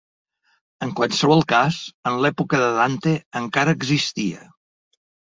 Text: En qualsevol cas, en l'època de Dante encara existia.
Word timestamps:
En 0.85 0.93
qualsevol 0.99 1.43
cas, 1.51 1.75
en 2.11 2.17
l'època 2.23 2.61
de 2.63 2.69
Dante 2.77 3.13
encara 3.41 3.75
existia. 3.79 4.41